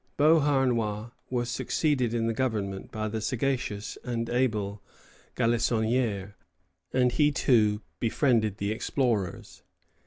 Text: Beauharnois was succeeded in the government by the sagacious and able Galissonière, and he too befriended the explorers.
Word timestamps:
Beauharnois 0.17 1.11
was 1.29 1.51
succeeded 1.51 2.11
in 2.11 2.25
the 2.25 2.33
government 2.33 2.89
by 2.91 3.07
the 3.07 3.21
sagacious 3.21 3.99
and 4.03 4.31
able 4.31 4.81
Galissonière, 5.35 6.33
and 6.91 7.11
he 7.11 7.31
too 7.31 7.81
befriended 7.99 8.57
the 8.57 8.71
explorers. 8.71 9.61